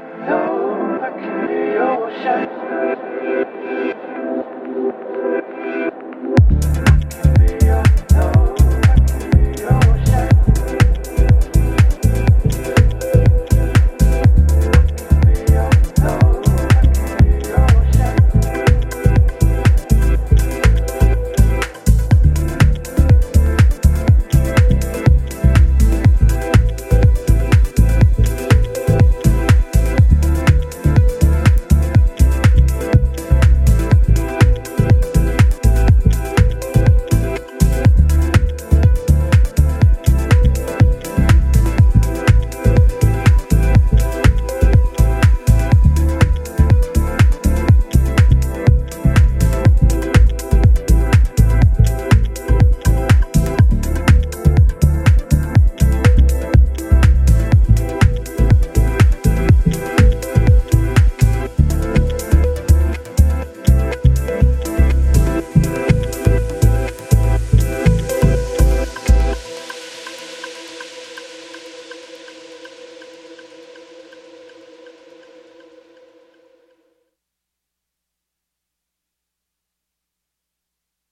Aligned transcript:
no. 0.00 0.37